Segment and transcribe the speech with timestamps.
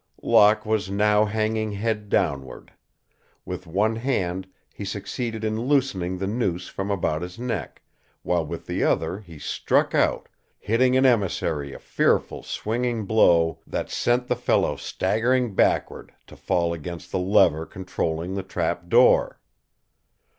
[0.23, 2.73] Locke was now hanging head downward.
[3.45, 7.83] With one hand he succeeded in loosening the noose from about his neck,
[8.23, 10.27] while with the other he struck out,
[10.57, 16.73] hitting an emissary a fearful swinging blow that sent the fellow staggering backward, to fall
[16.73, 19.39] against the lever controlling the trap door.